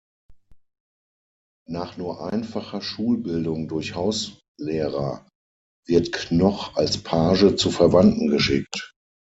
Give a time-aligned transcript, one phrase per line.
[1.69, 5.27] Nach nur einfacher Schulbildung durch Hauslehrer
[5.85, 8.95] wird Knoch als Page zu Verwandten geschickt.